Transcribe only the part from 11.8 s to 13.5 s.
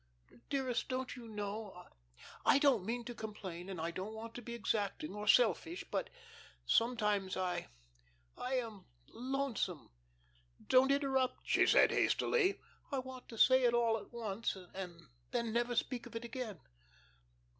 hastily. "I want to